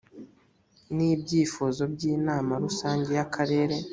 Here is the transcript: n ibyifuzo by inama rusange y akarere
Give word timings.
n 0.95 0.97
ibyifuzo 1.13 1.81
by 1.93 2.01
inama 2.15 2.53
rusange 2.63 3.09
y 3.17 3.21
akarere 3.25 3.75